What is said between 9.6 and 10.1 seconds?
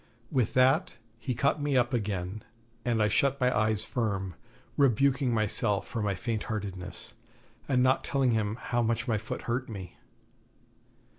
me.